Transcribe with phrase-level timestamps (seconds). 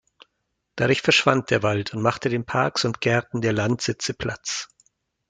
[0.77, 4.67] Dadurch verschwand der Wald und machte den Parks und Gärten der Landsitze Platz.